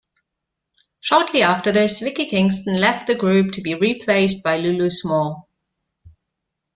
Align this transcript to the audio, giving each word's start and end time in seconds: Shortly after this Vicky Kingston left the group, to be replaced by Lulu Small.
Shortly 1.01 1.43
after 1.43 1.71
this 1.71 1.99
Vicky 1.99 2.25
Kingston 2.25 2.81
left 2.81 3.05
the 3.05 3.13
group, 3.13 3.51
to 3.51 3.61
be 3.61 3.75
replaced 3.75 4.43
by 4.43 4.57
Lulu 4.57 4.89
Small. 4.89 5.47